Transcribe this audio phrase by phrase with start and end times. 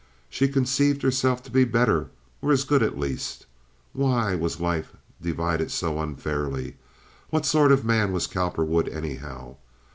[0.31, 2.09] She conceived herself to be better,
[2.41, 3.45] or as good at least.
[3.93, 6.75] Why was life divided so unfairly?
[7.29, 9.57] What sort of a man was Cowperwood, anyhow?